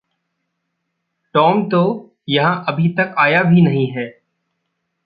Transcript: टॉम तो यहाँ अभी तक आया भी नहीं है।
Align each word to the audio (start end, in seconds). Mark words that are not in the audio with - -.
टॉम 1.35 1.63
तो 1.69 1.83
यहाँ 2.29 2.65
अभी 2.67 2.89
तक 2.89 3.15
आया 3.17 3.43
भी 3.43 3.61
नहीं 3.61 3.87
है। 3.87 4.07